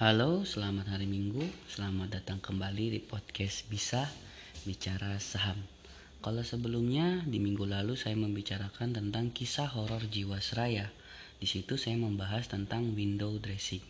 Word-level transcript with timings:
Halo, 0.00 0.48
selamat 0.48 0.96
hari 0.96 1.04
Minggu. 1.04 1.44
Selamat 1.68 2.08
datang 2.08 2.40
kembali 2.40 2.96
di 2.96 3.04
podcast 3.04 3.68
Bisa 3.68 4.08
Bicara 4.64 5.20
Saham. 5.20 5.60
Kalau 6.24 6.40
sebelumnya 6.40 7.20
di 7.28 7.36
minggu 7.36 7.68
lalu 7.68 8.00
saya 8.00 8.16
membicarakan 8.16 8.96
tentang 8.96 9.28
kisah 9.28 9.68
horor 9.68 10.00
Jiwasraya. 10.08 10.88
Di 11.36 11.44
situ 11.44 11.76
saya 11.76 12.00
membahas 12.00 12.48
tentang 12.48 12.96
window 12.96 13.36
dressing. 13.44 13.84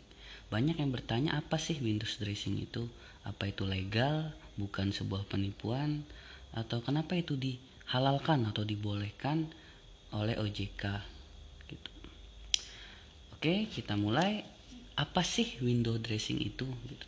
Banyak 0.51 0.83
yang 0.83 0.91
bertanya 0.91 1.39
apa 1.39 1.63
sih 1.63 1.79
window 1.79 2.11
dressing 2.19 2.59
itu? 2.59 2.91
Apa 3.23 3.55
itu 3.55 3.63
legal? 3.63 4.35
Bukan 4.59 4.91
sebuah 4.91 5.31
penipuan? 5.31 6.03
Atau 6.51 6.83
kenapa 6.83 7.15
itu 7.15 7.39
dihalalkan 7.39 8.51
atau 8.51 8.67
dibolehkan 8.67 9.47
oleh 10.11 10.35
OJK? 10.43 10.83
Gitu. 11.71 11.91
Oke, 13.39 13.71
kita 13.71 13.95
mulai 13.95 14.59
apa 15.01 15.25
sih 15.25 15.57
window 15.65 15.97
dressing 15.97 16.37
itu 16.45 16.69
gitu. 16.69 17.07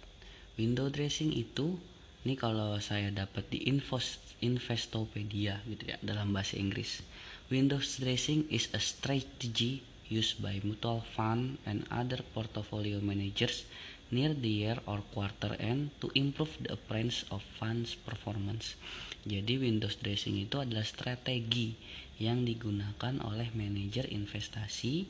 window 0.57 0.89
dressing 0.89 1.29
itu 1.37 1.77
ini 2.25 2.41
kalau 2.41 2.81
saya 2.81 3.13
dapat 3.13 3.45
di 3.53 3.69
Invest, 3.69 4.41
Investopedia 4.41 5.61
gitu 5.69 5.93
ya 5.93 6.01
dalam 6.01 6.33
bahasa 6.33 6.57
Inggris 6.57 7.05
window 7.53 7.77
dressing 7.77 8.49
is 8.49 8.73
a 8.73 8.81
strategy 8.81 9.85
used 10.09 10.41
by 10.41 10.57
mutual 10.65 11.05
fund 11.05 11.61
and 11.69 11.85
other 11.93 12.25
portfolio 12.33 12.97
managers 13.05 13.69
near 14.09 14.33
the 14.33 14.53
year 14.65 14.77
or 14.89 15.05
quarter 15.13 15.53
end 15.61 15.93
to 16.01 16.09
improve 16.17 16.53
the 16.61 16.73
appearance 16.77 17.25
of 17.33 17.41
funds 17.57 17.97
performance. 17.97 18.77
Jadi 19.25 19.57
window 19.57 19.89
dressing 19.89 20.37
itu 20.37 20.61
adalah 20.61 20.85
strategi 20.85 21.73
yang 22.21 22.45
digunakan 22.45 23.17
oleh 23.25 23.49
manajer 23.57 24.13
investasi 24.13 25.09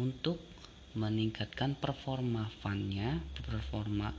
untuk 0.00 0.40
meningkatkan 0.96 1.76
performa 1.76 2.48
fundnya 2.64 3.20
performa 3.44 4.12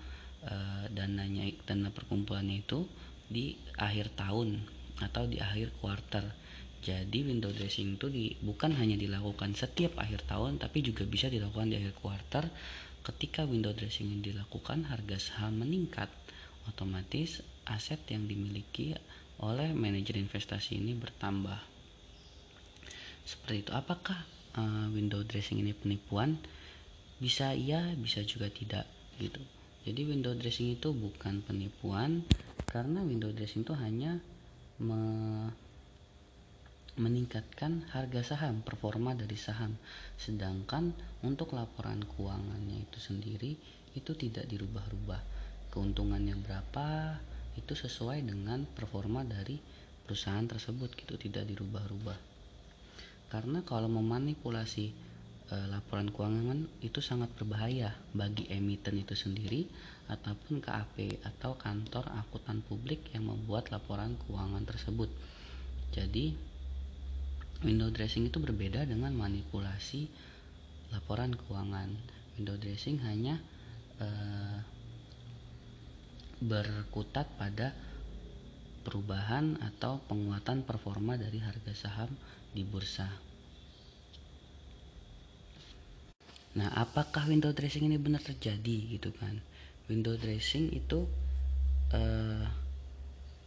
uh, 0.46 0.86
dananya 0.94 1.50
dana 1.66 1.90
perkumpulannya 1.90 2.62
itu 2.62 2.86
di 3.30 3.58
akhir 3.78 4.14
tahun 4.14 4.62
atau 5.00 5.26
di 5.26 5.42
akhir 5.42 5.74
quarter 5.80 6.26
jadi 6.80 7.28
window 7.28 7.52
dressing 7.52 8.00
itu 8.00 8.08
di, 8.08 8.26
bukan 8.40 8.72
hanya 8.80 8.96
dilakukan 8.96 9.52
setiap 9.58 10.00
akhir 10.00 10.24
tahun 10.30 10.62
tapi 10.62 10.80
juga 10.86 11.04
bisa 11.04 11.28
dilakukan 11.28 11.74
di 11.74 11.76
akhir 11.80 11.94
quarter 12.00 12.44
ketika 13.04 13.48
window 13.48 13.72
dressing 13.76 14.22
dilakukan 14.24 14.88
harga 14.88 15.18
saham 15.20 15.64
meningkat 15.64 16.08
otomatis 16.68 17.42
aset 17.66 18.00
yang 18.12 18.30
dimiliki 18.30 18.94
oleh 19.40 19.72
manajer 19.72 20.20
investasi 20.20 20.78
ini 20.78 20.94
bertambah. 20.98 21.58
Seperti 23.24 23.64
itu. 23.64 23.72
Apakah 23.72 24.20
uh, 24.58 24.88
window 24.92 25.24
dressing 25.24 25.64
ini 25.64 25.72
penipuan 25.72 26.36
bisa 27.20 27.52
iya 27.52 27.94
bisa 28.00 28.24
juga 28.24 28.48
tidak 28.48 28.88
gitu 29.20 29.40
jadi 29.84 30.02
window 30.08 30.36
dressing 30.36 30.76
itu 30.76 30.92
bukan 30.92 31.44
penipuan 31.44 32.24
karena 32.68 33.04
window 33.04 33.32
dressing 33.32 33.64
itu 33.64 33.76
hanya 33.76 34.20
me 34.80 35.52
meningkatkan 37.00 37.88
harga 37.96 38.36
saham, 38.36 38.60
performa 38.60 39.16
dari 39.16 39.40
saham. 39.40 39.80
Sedangkan 40.20 40.92
untuk 41.24 41.56
laporan 41.56 42.04
keuangannya 42.04 42.84
itu 42.84 43.00
sendiri 43.00 43.56
itu 43.96 44.12
tidak 44.20 44.52
dirubah-rubah. 44.52 45.24
Keuntungannya 45.72 46.36
berapa 46.44 47.16
itu 47.56 47.72
sesuai 47.72 48.28
dengan 48.28 48.68
performa 48.68 49.24
dari 49.24 49.56
perusahaan 50.04 50.44
tersebut 50.44 50.92
gitu, 51.00 51.16
tidak 51.16 51.48
dirubah-rubah. 51.48 52.20
Karena 53.32 53.64
kalau 53.64 53.88
memanipulasi 53.88 54.92
laporan 55.50 56.14
keuangan 56.14 56.70
itu 56.86 57.02
sangat 57.02 57.34
berbahaya 57.34 57.98
bagi 58.14 58.46
emiten 58.54 59.02
itu 59.02 59.18
sendiri 59.18 59.66
ataupun 60.06 60.62
KAP 60.62 61.26
atau 61.26 61.58
kantor 61.58 62.06
akuntan 62.22 62.62
publik 62.62 63.10
yang 63.18 63.30
membuat 63.30 63.74
laporan 63.74 64.14
keuangan 64.26 64.62
tersebut. 64.66 65.10
Jadi 65.90 66.38
window 67.66 67.90
dressing 67.90 68.30
itu 68.30 68.38
berbeda 68.38 68.86
dengan 68.86 69.14
manipulasi 69.18 70.10
laporan 70.94 71.34
keuangan. 71.34 71.98
Window 72.38 72.58
dressing 72.58 73.02
hanya 73.06 73.42
e, 73.98 74.08
berkutat 76.46 77.26
pada 77.42 77.74
perubahan 78.86 79.58
atau 79.62 80.02
penguatan 80.06 80.62
performa 80.62 81.18
dari 81.18 81.42
harga 81.42 81.74
saham 81.74 82.14
di 82.54 82.62
bursa. 82.66 83.29
Nah, 86.58 86.74
apakah 86.74 87.30
window 87.30 87.54
dressing 87.54 87.86
ini 87.86 88.02
benar 88.02 88.26
terjadi 88.26 88.98
gitu 88.98 89.14
kan? 89.14 89.38
Window 89.86 90.18
dressing 90.18 90.74
itu 90.74 91.06
uh, 91.94 92.46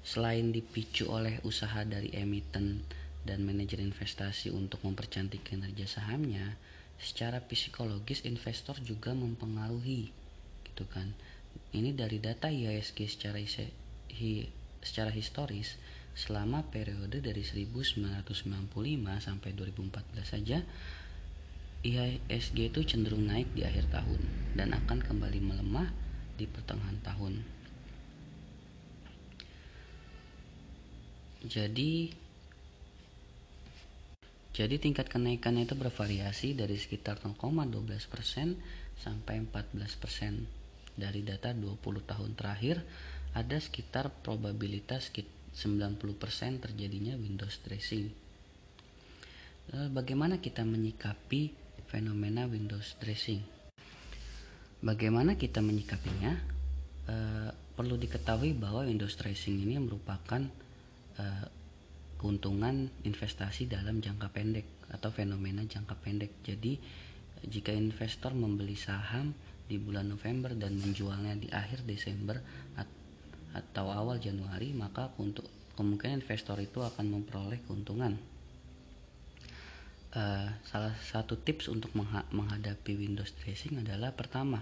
selain 0.03 0.55
dipicu 0.55 1.11
oleh 1.11 1.43
usaha 1.43 1.83
dari 1.83 2.15
emiten 2.15 2.83
dan 3.23 3.43
manajer 3.47 3.79
investasi 3.79 4.51
untuk 4.51 4.83
mempercantik 4.83 5.47
kinerja 5.47 5.87
sahamnya, 5.87 6.59
secara 6.99 7.43
psikologis 7.43 8.23
investor 8.27 8.79
juga 8.83 9.15
mempengaruhi 9.15 10.11
gitu 10.67 10.87
kan. 10.91 11.15
Ini 11.75 11.95
dari 11.95 12.19
data 12.23 12.51
IISG 12.51 12.99
secara 13.07 13.39
hi, 13.39 14.47
secara 14.83 15.11
historis 15.11 15.79
selama 16.13 16.69
periode 16.69 17.25
dari 17.25 17.41
1995 17.41 18.29
sampai 19.17 19.51
2014 19.57 20.23
saja 20.29 20.61
IHSG 21.83 22.71
itu 22.71 22.81
cenderung 22.87 23.27
naik 23.27 23.51
di 23.59 23.67
akhir 23.67 23.91
tahun 23.91 24.23
dan 24.55 24.71
akan 24.71 25.03
kembali 25.03 25.43
melemah 25.43 25.91
di 26.39 26.47
pertengahan 26.47 26.99
tahun. 27.03 27.43
Jadi 31.43 32.15
jadi 34.53 34.77
tingkat 34.79 35.11
kenaikannya 35.11 35.67
itu 35.67 35.75
bervariasi 35.75 36.55
dari 36.55 36.79
sekitar 36.79 37.19
0,12% 37.19 37.75
sampai 39.01 39.43
14%. 39.43 40.95
Dari 40.95 41.25
data 41.25 41.51
20 41.57 41.83
tahun 42.05 42.37
terakhir 42.37 42.85
ada 43.33 43.57
sekitar 43.57 44.13
probabilitas 44.23 45.09
90% 45.11 46.63
terjadinya 46.63 47.17
Windows 47.17 47.59
dressing. 47.65 48.13
Bagaimana 49.73 50.37
kita 50.37 50.69
menyikapi 50.69 51.62
fenomena 51.93 52.49
Windows 52.49 52.97
dressing. 52.97 53.45
Bagaimana 54.81 55.37
kita 55.37 55.61
menyikapinya? 55.61 56.33
E, 57.05 57.17
perlu 57.77 58.01
diketahui 58.01 58.57
bahwa 58.57 58.89
Windows 58.89 59.13
dressing 59.21 59.61
ini 59.61 59.77
merupakan 59.77 60.41
e, 61.21 61.25
keuntungan 62.17 62.89
investasi 63.05 63.69
dalam 63.69 64.01
jangka 64.01 64.33
pendek 64.33 64.89
atau 64.89 65.13
fenomena 65.13 65.69
jangka 65.69 66.01
pendek. 66.01 66.41
Jadi 66.41 66.81
jika 67.45 67.77
investor 67.77 68.33
membeli 68.33 68.75
saham 68.75 69.37
di 69.69 69.77
bulan 69.77 70.09
November 70.09 70.57
dan 70.57 70.81
menjualnya 70.81 71.37
di 71.37 71.53
akhir 71.53 71.85
Desember 71.85 72.41
atau 73.53 73.93
awal 73.93 74.17
Januari, 74.17 74.73
maka 74.73 75.13
untuk 75.21 75.45
kemungkinan 75.77 76.25
investor 76.25 76.57
itu 76.57 76.81
akan 76.81 77.21
memperoleh 77.21 77.61
keuntungan 77.69 78.33
uh, 80.17 80.49
salah 80.65 80.95
satu 81.01 81.41
tips 81.41 81.69
untuk 81.73 81.93
menghadapi 82.33 82.97
Windows 82.97 83.33
dressing 83.41 83.81
adalah 83.81 84.13
pertama 84.13 84.61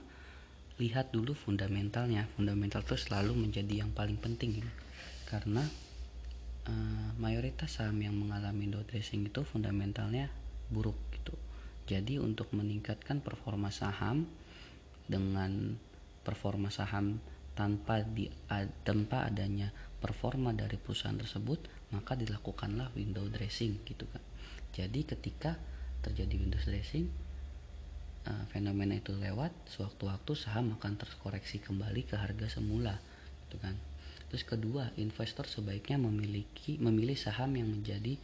lihat 0.81 1.13
dulu 1.13 1.37
fundamentalnya. 1.37 2.31
Fundamental 2.35 2.81
itu 2.81 2.97
selalu 2.97 3.37
menjadi 3.37 3.85
yang 3.85 3.93
paling 3.93 4.17
penting 4.17 4.65
ya. 4.65 4.71
karena 5.31 5.63
uh, 6.67 7.11
mayoritas 7.23 7.79
saham 7.79 8.03
yang 8.03 8.19
mengalami 8.19 8.67
Windows 8.67 8.87
dressing 8.91 9.27
itu 9.27 9.47
fundamentalnya 9.47 10.31
buruk 10.71 10.99
gitu. 11.15 11.35
Jadi 11.87 12.23
untuk 12.23 12.51
meningkatkan 12.55 13.23
performa 13.23 13.71
saham 13.75 14.27
dengan 15.11 15.75
performa 16.23 16.71
saham 16.71 17.19
tanpa 17.59 18.07
di 18.07 18.31
tanpa 18.87 19.27
adanya 19.27 19.75
performa 19.99 20.55
dari 20.55 20.79
perusahaan 20.79 21.19
tersebut 21.19 21.91
maka 21.91 22.15
dilakukanlah 22.15 22.95
window 22.95 23.27
dressing 23.27 23.83
gitu 23.85 24.07
kan 24.07 24.23
jadi 24.71 25.01
ketika 25.03 25.59
terjadi 26.01 26.35
windows 26.41 26.65
dressing 26.65 27.11
uh, 28.27 28.45
fenomena 28.53 28.97
itu 28.97 29.13
lewat 29.13 29.53
sewaktu-waktu 29.69 30.33
saham 30.37 30.77
akan 30.81 30.97
terkoreksi 30.97 31.61
kembali 31.61 32.07
ke 32.09 32.17
harga 32.17 32.47
semula 32.61 32.97
gitu 33.47 33.61
kan. 33.61 33.77
Terus 34.31 34.47
kedua 34.47 34.95
investor 34.95 35.51
sebaiknya 35.51 35.99
memiliki 35.99 36.79
memilih 36.79 37.19
saham 37.19 37.59
yang 37.59 37.67
menjadi 37.67 38.15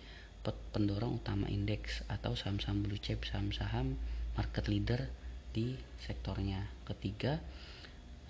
pendorong 0.46 1.18
utama 1.18 1.50
indeks 1.50 2.06
atau 2.06 2.38
saham-saham 2.38 2.86
blue 2.86 3.02
chip 3.02 3.26
saham-saham 3.26 3.98
market 4.38 4.70
leader 4.70 5.10
di 5.50 5.74
sektornya. 5.98 6.70
Ketiga 6.86 7.42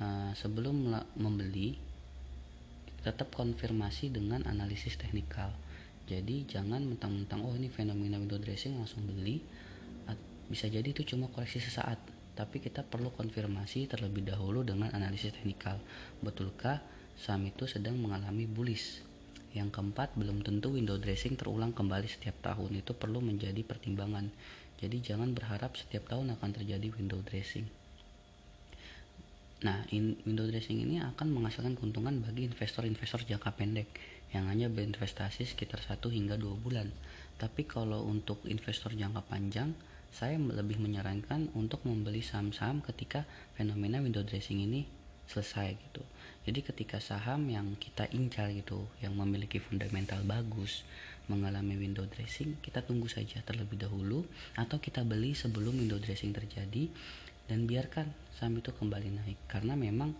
uh, 0.00 0.32
sebelum 0.32 0.96
membeli 1.20 1.76
tetap 3.04 3.36
konfirmasi 3.36 4.08
dengan 4.10 4.48
analisis 4.48 4.96
teknikal 4.96 5.52
jadi 6.06 6.46
jangan 6.46 6.82
mentang-mentang 6.86 7.42
oh 7.42 7.54
ini 7.58 7.66
fenomena 7.66 8.16
window 8.16 8.38
dressing 8.38 8.78
langsung 8.78 9.02
beli 9.06 9.42
bisa 10.46 10.70
jadi 10.70 10.86
itu 10.86 11.02
cuma 11.02 11.26
koreksi 11.26 11.58
sesaat 11.58 11.98
tapi 12.36 12.60
kita 12.60 12.84
perlu 12.84 13.10
konfirmasi 13.16 13.88
terlebih 13.88 14.28
dahulu 14.28 14.60
dengan 14.60 14.92
analisis 14.92 15.32
teknikal. 15.32 15.80
Betulkah 16.20 16.84
saham 17.16 17.48
itu 17.48 17.64
sedang 17.64 17.96
mengalami 17.96 18.44
bullish? 18.44 19.00
Yang 19.56 19.72
keempat, 19.72 20.12
belum 20.20 20.44
tentu 20.44 20.76
window 20.76 21.00
dressing 21.00 21.40
terulang 21.40 21.72
kembali 21.72 22.04
setiap 22.04 22.36
tahun. 22.44 22.84
Itu 22.84 22.92
perlu 22.92 23.24
menjadi 23.24 23.64
pertimbangan. 23.64 24.28
Jadi 24.76 25.00
jangan 25.00 25.32
berharap 25.32 25.80
setiap 25.80 26.12
tahun 26.12 26.36
akan 26.36 26.50
terjadi 26.60 26.92
window 26.92 27.24
dressing. 27.24 27.64
Nah, 29.64 29.88
in, 29.88 30.20
window 30.28 30.44
dressing 30.44 30.84
ini 30.84 31.00
akan 31.00 31.32
menghasilkan 31.32 31.80
keuntungan 31.80 32.20
bagi 32.20 32.44
investor-investor 32.44 33.24
jangka 33.24 33.56
pendek 33.56 33.88
yang 34.36 34.52
hanya 34.52 34.68
berinvestasi 34.68 35.48
sekitar 35.48 35.80
1 35.80 35.96
hingga 36.12 36.36
2 36.36 36.60
bulan. 36.60 36.92
Tapi 37.40 37.64
kalau 37.64 38.04
untuk 38.04 38.44
investor 38.44 38.92
jangka 38.92 39.24
panjang, 39.24 39.72
saya 40.12 40.36
lebih 40.36 40.76
menyarankan 40.76 41.56
untuk 41.56 41.84
membeli 41.88 42.20
saham-saham 42.20 42.84
ketika 42.84 43.24
fenomena 43.56 44.04
window 44.04 44.20
dressing 44.20 44.60
ini 44.60 44.84
selesai 45.26 45.74
gitu. 45.74 46.02
Jadi 46.46 46.62
ketika 46.62 47.02
saham 47.02 47.50
yang 47.50 47.74
kita 47.80 48.06
incar 48.14 48.52
gitu, 48.54 48.86
yang 49.02 49.18
memiliki 49.18 49.58
fundamental 49.58 50.22
bagus, 50.22 50.86
mengalami 51.26 51.74
window 51.74 52.06
dressing, 52.06 52.54
kita 52.62 52.86
tunggu 52.86 53.10
saja 53.10 53.42
terlebih 53.42 53.74
dahulu 53.82 54.22
atau 54.54 54.78
kita 54.78 55.02
beli 55.02 55.34
sebelum 55.34 55.74
window 55.74 55.98
dressing 55.98 56.30
terjadi 56.30 56.86
dan 57.46 57.66
biarkan 57.66 58.10
saham 58.38 58.58
itu 58.58 58.70
kembali 58.74 59.08
naik. 59.22 59.38
Karena 59.46 59.74
memang 59.74 60.14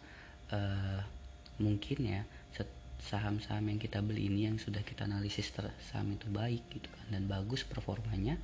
uh, 0.51 1.01
mungkin 1.61 1.99
ya 2.05 2.23
saham-saham 2.97 3.71
yang 3.71 3.79
kita 3.79 4.01
beli 4.03 4.27
ini 4.27 4.51
yang 4.51 4.57
sudah 4.59 4.83
kita 4.83 5.05
analisis 5.07 5.53
saham 5.85 6.17
itu 6.17 6.27
baik 6.33 6.65
gitu 6.73 6.89
kan 6.91 7.07
dan 7.13 7.29
bagus 7.29 7.63
performanya 7.63 8.41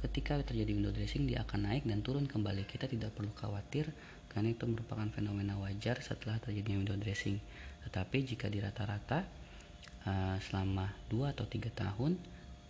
ketika 0.00 0.40
terjadi 0.40 0.72
window 0.72 0.94
dressing 0.94 1.28
dia 1.28 1.44
akan 1.44 1.68
naik 1.68 1.84
dan 1.84 2.00
turun 2.00 2.24
kembali. 2.24 2.64
Kita 2.64 2.88
tidak 2.88 3.12
perlu 3.12 3.28
khawatir 3.36 3.92
karena 4.32 4.56
itu 4.56 4.64
merupakan 4.64 5.04
fenomena 5.12 5.60
wajar 5.60 6.00
setelah 6.00 6.40
terjadinya 6.40 6.80
window 6.80 6.96
dressing. 6.96 7.36
Tetapi 7.84 8.24
jika 8.24 8.48
di 8.48 8.64
rata-rata 8.64 9.28
uh, 10.08 10.40
selama 10.40 10.88
2 11.12 11.34
atau 11.36 11.44
tiga 11.44 11.68
tahun 11.68 12.16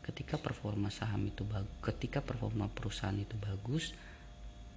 ketika 0.03 0.43
performa 0.43 0.91
saham 0.91 1.31
itu 1.31 1.47
bagus 1.47 1.71
ketika 1.87 2.19
performa 2.19 2.67
perusahaan 2.67 3.15
itu 3.15 3.39
bagus 3.39 3.95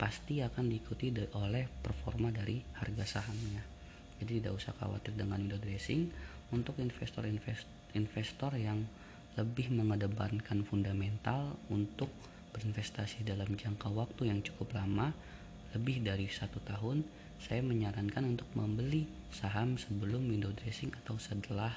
pasti 0.03 0.43
akan 0.43 0.67
diikuti 0.67 1.15
oleh 1.39 1.63
performa 1.79 2.27
dari 2.27 2.59
harga 2.75 3.07
sahamnya 3.07 3.73
jadi 4.19 4.43
tidak 4.43 4.53
usah 4.59 4.75
khawatir 4.75 5.15
dengan 5.15 5.39
window 5.39 5.59
dressing 5.59 6.11
untuk 6.53 6.77
investor-investor 6.77 8.51
yang 8.59 8.83
lebih 9.33 9.73
mengedepankan 9.73 10.61
fundamental 10.63 11.57
untuk 11.73 12.07
berinvestasi 12.53 13.25
dalam 13.25 13.57
jangka 13.57 13.89
waktu 13.89 14.29
yang 14.29 14.45
cukup 14.45 14.77
lama, 14.77 15.09
lebih 15.73 16.05
dari 16.05 16.29
satu 16.29 16.61
tahun, 16.61 17.01
saya 17.41 17.65
menyarankan 17.65 18.37
untuk 18.37 18.45
membeli 18.53 19.09
saham 19.33 19.73
sebelum 19.75 20.29
window 20.29 20.53
dressing 20.53 20.93
atau 21.03 21.17
setelah 21.17 21.73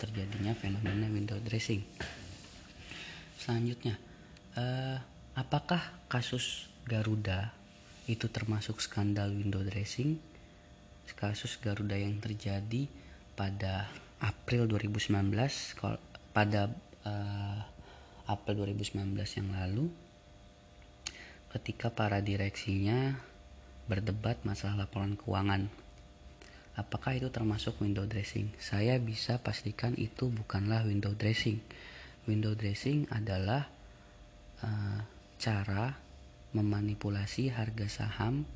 terjadinya 0.00 0.56
fenomena 0.56 1.04
window 1.12 1.36
dressing. 1.44 1.84
Selanjutnya, 3.36 4.00
eh, 4.56 4.96
apakah 5.36 6.08
kasus 6.08 6.69
Garuda 6.86 7.52
itu 8.08 8.28
termasuk 8.30 8.80
skandal 8.80 9.32
window 9.32 9.60
dressing? 9.64 10.20
Kasus 11.10 11.58
Garuda 11.58 11.98
yang 11.98 12.22
terjadi 12.22 12.86
pada 13.34 13.90
April 14.22 14.70
2019 14.70 15.32
pada 16.30 16.70
uh, 17.02 17.60
April 18.30 18.68
2019 18.68 19.16
yang 19.16 19.48
lalu 19.56 19.90
ketika 21.50 21.90
para 21.90 22.22
direksinya 22.22 23.18
berdebat 23.90 24.38
masalah 24.46 24.86
laporan 24.86 25.18
keuangan. 25.18 25.66
Apakah 26.78 27.18
itu 27.18 27.26
termasuk 27.34 27.82
window 27.82 28.06
dressing? 28.06 28.54
Saya 28.62 28.96
bisa 29.02 29.42
pastikan 29.42 29.98
itu 29.98 30.30
bukanlah 30.30 30.86
window 30.86 31.10
dressing. 31.18 31.58
Window 32.30 32.54
dressing 32.54 33.10
adalah 33.10 33.66
uh, 34.62 35.02
cara 35.42 36.09
memanipulasi 36.52 37.54
harga 37.54 37.86
saham 37.86 38.46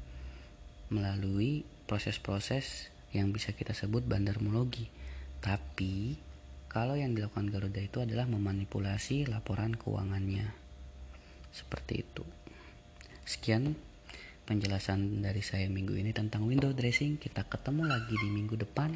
melalui 0.91 1.63
proses-proses 1.87 2.91
yang 3.15 3.31
bisa 3.31 3.55
kita 3.55 3.73
sebut 3.73 4.03
bandarmologi. 4.03 4.91
Tapi 5.39 6.19
kalau 6.67 6.99
yang 6.99 7.15
dilakukan 7.15 7.55
Garuda 7.55 7.79
itu 7.79 8.03
adalah 8.03 8.27
memanipulasi 8.27 9.31
laporan 9.31 9.79
keuangannya. 9.79 10.51
Seperti 11.55 12.03
itu. 12.03 12.27
Sekian 13.23 13.79
penjelasan 14.45 15.23
dari 15.23 15.41
saya 15.41 15.71
minggu 15.71 15.95
ini 15.95 16.11
tentang 16.11 16.51
window 16.51 16.75
dressing. 16.75 17.17
Kita 17.23 17.47
ketemu 17.47 17.87
lagi 17.87 18.19
di 18.19 18.29
minggu 18.29 18.59
depan. 18.59 18.91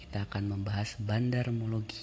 Kita 0.00 0.24
akan 0.24 0.56
membahas 0.56 0.96
bandarmologi. 0.96 2.00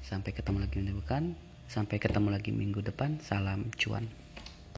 Sampai 0.00 0.32
ketemu 0.32 0.64
lagi 0.64 0.80
minggu 0.80 1.04
depan. 1.04 1.36
Sampai 1.68 2.00
ketemu 2.00 2.32
lagi 2.32 2.50
minggu 2.56 2.80
depan. 2.80 3.20
Salam 3.20 3.68
cuan. 3.76 4.08